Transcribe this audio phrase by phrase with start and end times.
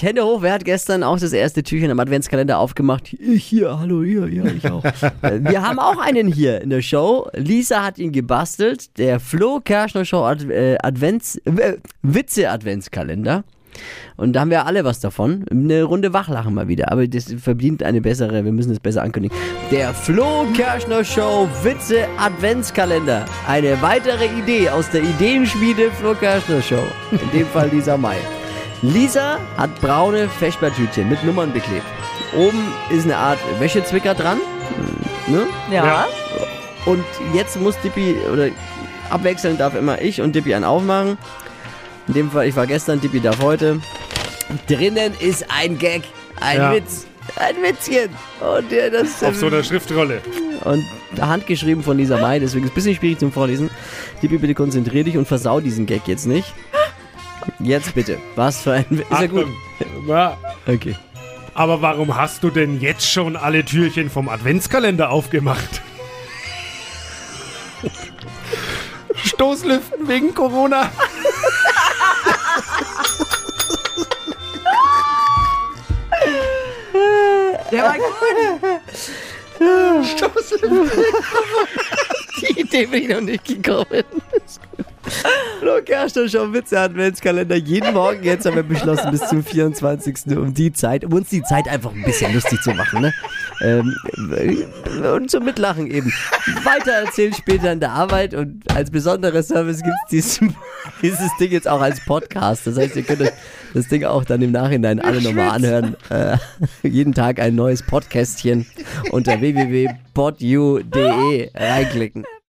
[0.00, 3.12] Hände hoch, wer hat gestern auch das erste Türchen am Adventskalender aufgemacht?
[3.12, 4.82] Ich hier, hallo, hier, ja, ich auch.
[5.22, 7.28] Wir haben auch einen hier in der Show.
[7.32, 8.98] Lisa hat ihn gebastelt.
[8.98, 13.44] Der Flo Kerschner Show Ad äh, Advents, äh, Witze-Adventskalender.
[14.16, 15.44] Und da haben wir alle was davon.
[15.48, 16.90] Eine Runde Wachlachen mal wieder.
[16.90, 19.36] Aber das verdient eine bessere, wir müssen es besser ankündigen.
[19.70, 23.26] Der Flo Kerschner Show Witze Adventskalender.
[23.46, 26.82] Eine weitere Idee aus der Ideenschmiede Flo Kerschner Show.
[27.12, 28.18] In dem Fall Lisa May.
[28.92, 31.86] Lisa hat braune Feschbartütchen mit Nummern beklebt.
[32.36, 34.38] Oben ist eine Art Wäschezwicker dran.
[35.26, 35.46] Ne?
[35.70, 35.86] Ja.
[35.86, 36.06] Ja.
[36.84, 38.48] Und jetzt muss Dippi, oder
[39.08, 41.16] abwechselnd darf immer ich und Dippi einen aufmachen.
[42.08, 43.80] In dem Fall, ich war gestern, Dippi darf heute.
[44.68, 46.02] Drinnen ist ein Gag,
[46.40, 46.74] ein Ja.
[46.74, 47.06] Witz,
[47.36, 48.10] ein Witzchen.
[48.40, 50.20] Und der, das Auf so einer Schriftrolle.
[50.64, 50.84] und
[51.18, 53.70] handgeschrieben von Lisa May, deswegen ist es ein bisschen schwierig zum Vorlesen.
[54.22, 56.52] Dippi, bitte konzentrier dich und versau diesen Gag jetzt nicht.
[57.58, 58.18] Jetzt bitte.
[58.36, 59.10] Was für ein Witz.
[59.10, 59.46] Ist ja gut.
[59.46, 60.08] Achtung.
[60.08, 60.36] Ja.
[60.66, 60.96] Okay.
[61.54, 65.82] Aber warum hast du denn jetzt schon alle Türchen vom Adventskalender aufgemacht?
[69.14, 70.90] Stoßlüften wegen Corona.
[77.70, 78.04] Der war gut.
[82.40, 84.04] Die Idee bin ich noch nicht gekommen.
[85.84, 87.56] Kerschner schon Witze Adventskalender.
[87.56, 90.36] Jeden Morgen jetzt haben wir beschlossen, bis zum 24.
[90.36, 93.02] um die Zeit, um uns die Zeit einfach ein bisschen lustig zu machen.
[93.02, 93.12] Ne?
[93.62, 93.94] Ähm,
[95.14, 96.12] und zum Mitlachen eben.
[96.64, 100.40] Weiter erzählen später in der Arbeit und als besonderer Service gibt es dieses,
[101.02, 102.66] dieses Ding jetzt auch als Podcast.
[102.66, 103.32] Das heißt, ihr könnt
[103.74, 105.96] das Ding auch dann im Nachhinein alle nochmal anhören.
[106.10, 106.38] Äh,
[106.82, 108.66] jeden Tag ein neues Podcastchen
[109.10, 109.90] unter www.podu.de
[111.54, 112.24] reinklicken.